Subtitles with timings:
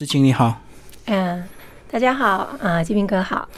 [0.00, 0.56] 志清你好，
[1.06, 1.42] 嗯，
[1.90, 3.48] 大家好啊，金兵哥好。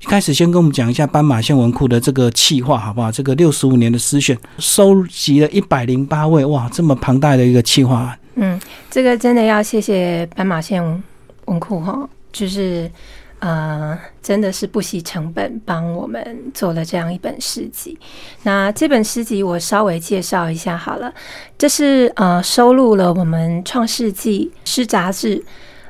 [0.00, 3.10] 一开始先跟我们讲一下斑马线文库的这个企划好不好？
[3.10, 8.16] 这个六十五年的诗选，收集了一百零八位，哇，这么庞大的一个企划。
[8.36, 10.80] 嗯，这个真的要谢谢斑马线
[11.46, 12.88] 文库哈，就是
[13.40, 16.22] 呃，真的是不惜成本帮我们
[16.54, 17.98] 做了这样一本诗集。
[18.44, 21.12] 那这本诗集我稍微介绍一下好了，
[21.58, 25.44] 这是呃收录了我们创世纪诗杂志，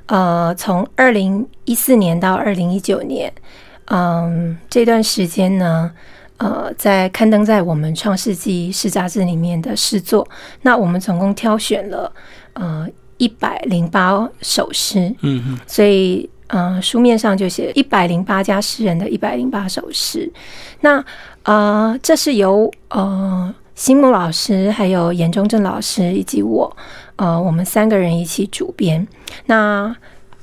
[0.09, 3.33] 呃，从二零一四年到二零一九年，
[3.87, 5.91] 嗯，这段时间呢。
[6.41, 10.25] 呃，在刊登在我们《创世纪》诗杂志里面的诗作，
[10.63, 12.13] 那我们总共挑选了
[12.53, 20.33] 呃一百零八首诗，嗯嗯，所以呃书面上就写一百零八家诗人的一百零八首诗。
[20.81, 21.05] 那
[21.43, 26.77] 呃，这是由呃新木老师、还有严中正老师以及我，
[27.15, 29.07] 呃，我们三个人一起主编。
[29.47, 29.95] 那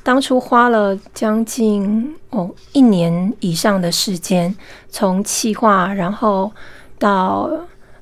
[0.04, 4.56] 当初花了将近哦一年以上的时间，
[4.88, 6.50] 从企划，然后
[6.98, 7.52] 到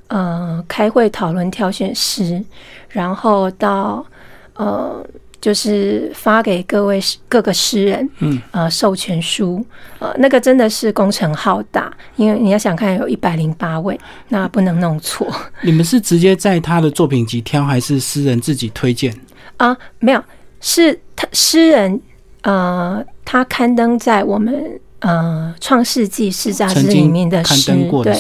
[0.05, 2.45] 呃开会讨论挑选诗，
[2.89, 4.05] 然后到
[4.53, 5.03] 呃
[5.43, 9.61] 就是发给各位各个诗人，嗯，呃授权书，
[9.99, 13.99] 呃那个真的是工程浩大，因为你要想看有一百零八位，
[14.29, 15.27] 那不能弄错。
[15.61, 19.13] 你们是直接在他的作品集挑，还是诗人自己推荐？
[19.57, 20.23] 啊，没有。
[20.61, 22.01] 是他诗人，
[22.43, 28.17] 呃，他刊登在我们呃《创世纪》诗杂志里面的诗，对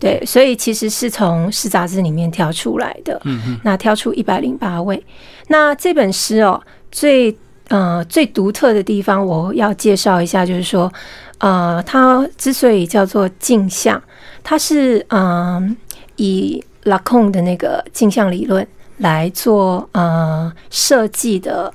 [0.00, 3.20] 对，所以其实是从诗杂志里面挑出来的。
[3.26, 5.04] 嗯嗯，那挑出一百零八位。
[5.52, 6.58] 那这本诗哦，
[6.90, 7.36] 最
[7.68, 10.90] 呃最独特的地方，我要介绍一下，就是说，
[11.36, 14.02] 呃，它之所以叫做镜像，
[14.42, 15.76] 它是嗯
[16.16, 21.70] 以拉空的那个镜像理论来做呃设计的。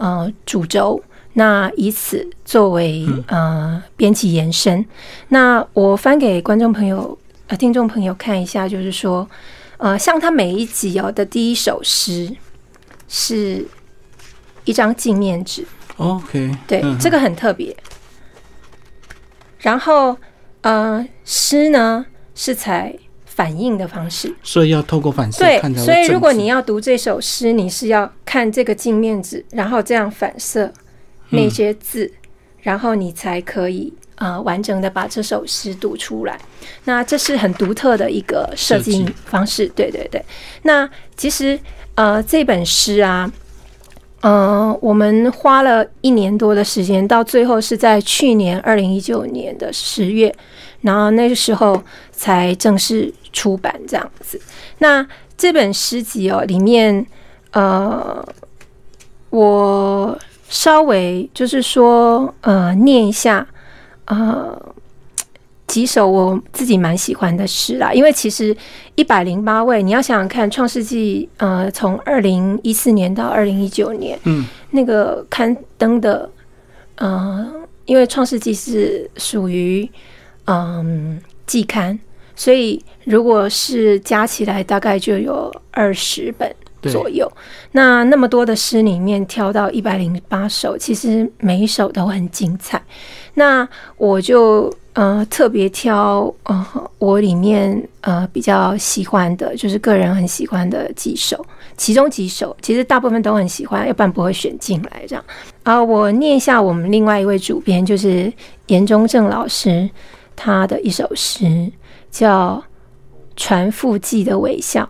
[0.00, 4.86] 呃，主轴，那以此作为呃编辑延伸。
[5.30, 9.28] 那我翻给观众朋友、呃听众朋友看一下，就是说，
[9.78, 12.32] 呃，像他每一集哦的第一首诗
[13.08, 13.66] 是
[14.64, 17.76] 一张镜面纸，OK，对，这个很特别。
[19.58, 20.16] 然后，
[20.60, 22.94] 呃，诗呢是采。
[23.24, 25.38] 反应的方式，所以要透过反射。
[25.38, 30.72] 对，所以如果你要读这首诗，你是要看这个镜面纸，然后这样反射
[31.28, 32.12] 那些字，
[32.62, 36.36] 然后你才可以呃完整的把这首诗读出来。
[36.82, 39.68] 那这是很独特的一个设计方式。
[39.68, 40.20] 对对对。
[40.62, 41.56] 那其实
[41.98, 43.28] 呃这本诗啊，
[44.20, 50.32] 嗯，我们花了一年多的时间，到最后是在去年二零一九年的十月，
[50.82, 51.82] 然后那个时候
[52.12, 53.12] 才正式。
[53.30, 54.40] 出版这样子，
[54.78, 57.06] 那这本诗集哦，里面
[57.52, 58.26] 呃，
[59.30, 63.46] 我稍微就是说呃，念一下
[64.06, 64.60] 呃
[65.68, 67.92] 几首我自己蛮喜欢的诗啦。
[67.92, 68.54] 因为其实
[68.96, 76.28] 一百零八位，你要想想看，《创世纪》呃，从二零一四年到二零一九年，嗯，那个刊登的
[76.96, 77.46] 呃，
[77.84, 79.88] 因为《创世纪》是属于
[80.46, 81.96] 嗯季刊。
[82.34, 87.28] 所以，如果是加起来，大概就有二十本左右。
[87.72, 92.80] 那那么多的诗里面，挑到一百零八首，其实每一首都很精彩。
[93.34, 105.24] 那我就呃特别挑呃我里面呃比较喜欢的，就是个人很喜欢的几首，其中几首其实大部分都很喜欢，要不然不会选进来这样。
[105.62, 108.32] 啊，我念一下我们另外一位主编，就是
[108.66, 109.88] 严中正老师
[110.34, 111.70] 他的一首诗。
[112.10, 112.64] 叫
[113.36, 114.88] 传父记的微笑。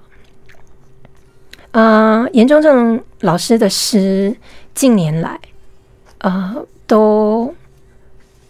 [1.73, 4.35] 嗯，严中正老师的诗
[4.73, 5.39] 近年来，
[6.19, 6.55] 呃，
[6.87, 7.53] 都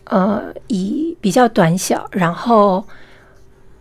[0.08, 2.84] 呃以比较短小，然后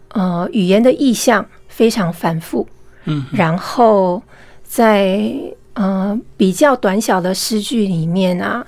[0.10, 2.68] 呃语言的意象非常繁复，
[3.06, 4.22] 嗯，然后
[4.64, 5.34] 在
[5.74, 8.66] 呃比较短小的诗句里面啊，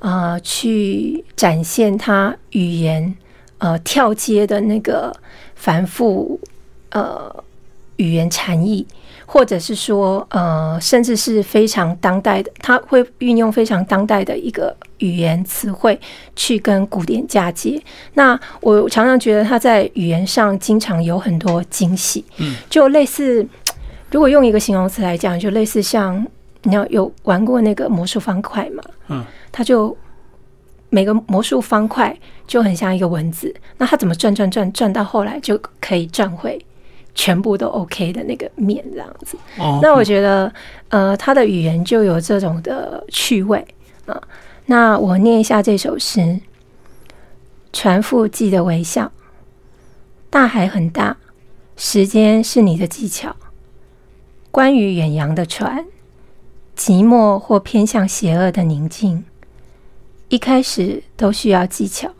[0.00, 3.14] 呃，去展现他语言
[3.58, 5.14] 呃跳接的那个。
[5.54, 6.40] 繁复，
[6.90, 7.32] 呃，
[7.94, 8.84] 语言禅意，
[9.32, 15.98] 或者是说，呃，甚至是非常当代的，他会运用非常当代的一个语言词汇
[16.36, 17.82] 去跟古典嫁接。
[18.12, 23.46] 那我常常觉得他在语言上经常有很多惊喜，嗯，就类似，
[24.10, 26.22] 如果用一个形容词来讲，就类似像
[26.64, 29.96] 你要有玩过那个魔术方块嘛，嗯，他就。
[30.94, 32.14] 每个魔术方块
[32.46, 36.62] 就很像一个文字，那它怎么转转转转到后来就可以转回
[37.14, 39.36] 全部都 OK 的那个面这样子。
[39.58, 40.52] 哦，那我觉得，
[40.88, 43.64] 呃，他的语言就有这种的趣味
[44.06, 44.20] 啊。
[44.66, 46.40] 那我念一下这首诗：
[47.72, 49.12] 船夫记得微笑，
[50.30, 51.16] 大海很大，
[51.76, 53.34] 时间是你的技巧。
[54.50, 55.86] 关于远洋的船，
[56.76, 59.24] 寂寞或偏向邪恶的宁静，
[60.28, 62.10] 一开始都需要技巧。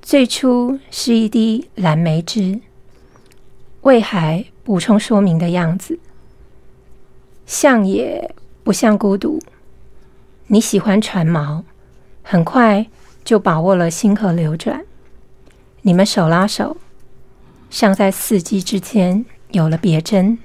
[0.00, 2.60] 最初是一滴蓝莓汁，
[3.86, 5.96] 为海补充说明的样子，
[7.46, 8.34] 像也
[8.64, 9.40] 不像孤独。
[10.48, 11.62] 你喜欢船锚，
[12.20, 12.84] 很快
[13.24, 14.84] 就把握了星河流转。
[15.82, 16.76] 你们手拉手，
[17.70, 20.36] 像在四季之间有了别针。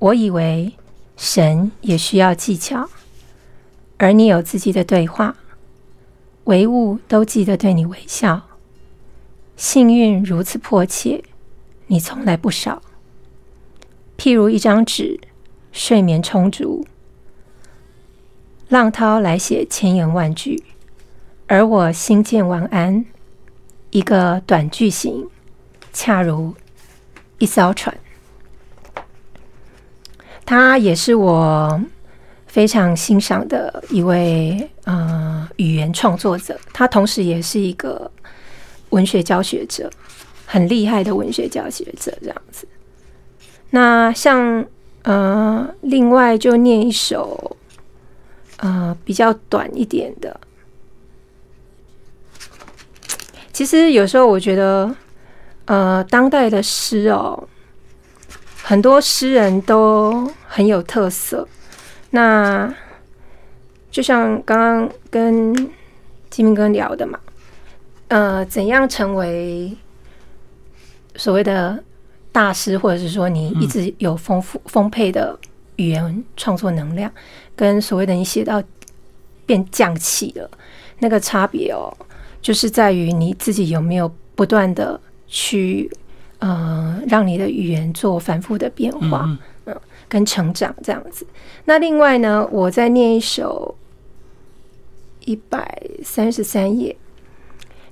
[0.00, 0.72] 我以为
[1.16, 2.88] 神也需要技巧，
[3.96, 5.36] 而你有自己的对话，
[6.44, 8.42] 唯物都记得对你微笑。
[9.56, 11.22] 幸运如此迫切，
[11.86, 12.82] 你从来不少。
[14.16, 15.20] 譬如一张纸，
[15.72, 16.86] 睡眠充足，
[18.68, 20.62] 浪涛来写千言万句，
[21.46, 23.04] 而我心见晚安，
[23.90, 25.28] 一个短句型，
[25.92, 26.54] 恰如
[27.38, 27.96] 一艘船。
[30.46, 31.82] 他也是我
[32.46, 38.10] 非常欣赏的一位呃语言创作者，他同时也是一个
[38.90, 39.90] 文学教学者，
[40.54, 42.64] 很厉害的文学教学者这样子。
[43.70, 44.64] 那像
[45.02, 47.56] 呃，另外就念一首
[48.58, 50.38] 呃比较短一点的。
[53.52, 54.94] 其实有时候我觉得，
[55.64, 57.48] 呃，当代的诗哦。
[58.62, 61.46] 很多诗人都很有特色，
[62.10, 62.72] 那
[63.90, 65.52] 就像刚刚跟
[66.30, 67.18] 金明哥聊的嘛，
[68.08, 69.76] 呃，怎样成为
[71.16, 71.82] 所谓的
[72.32, 75.38] 大师，或者是说你一直有丰富丰沛的
[75.76, 77.10] 语言创作能量，
[77.54, 78.62] 跟所谓的你写到
[79.46, 80.50] 变匠气了，
[80.98, 81.92] 那个差别哦，
[82.42, 85.90] 就是在于你自己有没有不断的去。
[86.40, 89.24] 呃，让你的语言做反复的变化，
[89.64, 89.74] 嗯，
[90.10, 91.26] 跟成长这样子。
[91.64, 93.74] 那另外呢，我再念一首
[95.24, 96.94] 一百三十三页，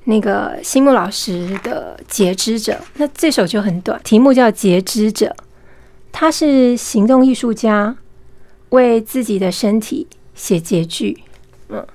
[0.04, 2.72] 那个新木老师的《截肢者》。
[2.94, 5.26] 那这首就很短，题目叫《截肢者》。
[6.10, 7.96] 他是行动艺术家，
[8.70, 11.22] 为自己的身体写截句，
[11.68, 11.86] 嗯，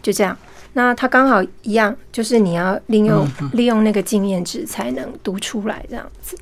[0.00, 0.36] 就这样。
[0.72, 6.36] 那他刚好一样，就是你要利用利用那个经验值才能读出来这样子。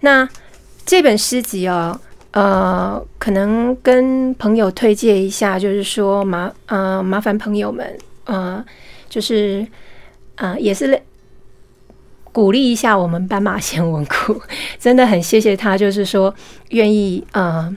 [0.00, 0.28] 那
[0.84, 1.98] 这本诗集哦，
[2.32, 8.64] 呃，可能跟朋友推荐一下，就是说麻呃麻烦朋友们呃，
[9.08, 9.66] 就是
[10.36, 11.02] 呃也是
[12.32, 14.40] 鼓励一下我们斑马线文库，
[14.80, 16.34] 真的很谢谢他，就是说
[16.70, 17.76] 愿意呃。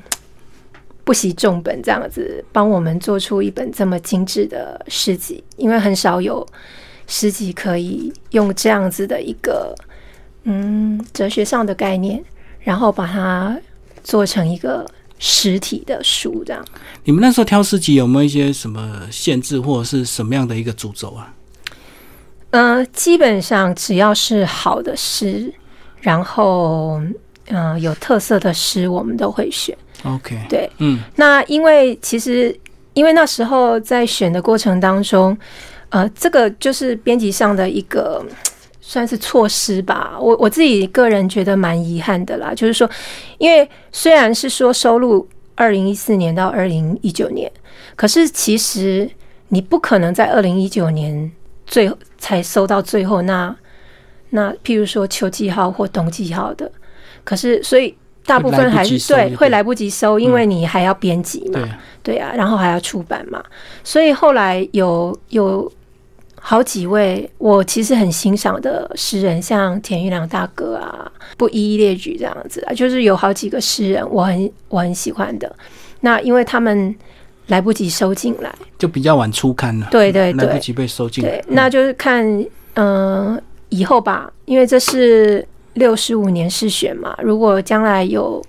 [1.06, 6.45] 不惜重本这样子帮我们做出一本这么精致的诗集，因为很少有
[7.07, 9.73] 诗集可以用这样子的一个
[10.44, 12.23] 嗯哲学上的概念，
[12.59, 13.59] 然后把它
[14.03, 14.85] 做成一个
[15.17, 16.44] 实体的书。
[16.45, 16.63] 这样，
[17.03, 21.33] 你们那时候挑诗集有没有一些什么限制，或者是什么样的一个主轴啊？
[22.51, 25.54] 呃，基本上只要是好的诗，
[26.01, 27.00] 然后
[27.48, 29.78] 嗯有特色的诗，我们都会选。
[30.04, 32.57] OK，对，嗯，那因为其实
[32.94, 35.38] 因为那时候在选的过程当中，
[35.89, 38.25] 呃，这个就是编辑上的一个
[38.82, 40.18] 算是措施吧。
[40.20, 42.89] 我我自己个人觉得蛮遗憾的啦，就是说，
[43.38, 47.51] 因为虽然是说收录二零一四年到二零一九年，
[47.96, 49.08] 可是其实
[49.50, 51.29] 你不可能在二零一九年
[51.68, 53.55] 最后才收到最后那
[54.29, 56.71] 那譬如说秋季号或冬季号的，
[57.23, 57.95] 可是所以。
[58.25, 61.67] 大部分还是对，会来不及收，因为你还要编辑嘛，
[62.03, 63.43] 对啊，然后还要出版嘛，
[63.83, 65.71] 所以后来有有
[66.39, 75.51] 好几位我其实很欣赏的诗人，像田玉良大哥啊，不一一列举这样子啊，就是有好几个诗人，我很我很喜欢的。
[76.01, 76.95] 那因为他们
[77.50, 82.25] 来不及收进来，就比较晚出刊了，对对对，来不及被收进来，那就是看
[82.74, 83.39] 嗯
[83.70, 85.48] 以后吧，因为这是。
[85.75, 88.44] 六十五年试选嘛，如果将来有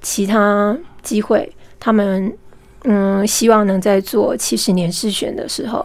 [0.00, 2.32] 其他机会，他们
[2.84, 5.84] 嗯希望能在做七十年试选的时候，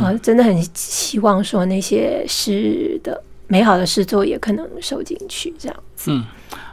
[0.00, 6.10] 呃，真的很希望说那些诗的美好的诗作也可能收进去，这样子。
[6.10, 6.24] 嗯，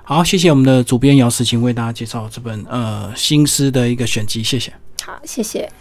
[0.04, 4.72] 好，谢谢我们的主编姚思琴为大家介绍这本呃新诗的一个选集，谢谢。
[5.04, 5.72] 好，谢谢。